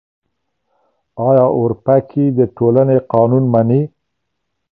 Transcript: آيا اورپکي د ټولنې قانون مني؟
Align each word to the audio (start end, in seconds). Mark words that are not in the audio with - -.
آيا 1.27 1.43
اورپکي 1.57 2.25
د 2.37 2.39
ټولنې 2.57 2.97
قانون 3.11 3.43
مني؟ 3.53 3.81